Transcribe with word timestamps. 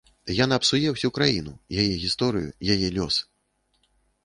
Яна 0.35 0.55
псуе 0.63 0.89
ўсю 0.93 1.11
краіну, 1.17 1.53
яе 1.85 1.87
гісторыю, 2.05 2.49
яе 2.77 2.87
лёс. 2.99 3.15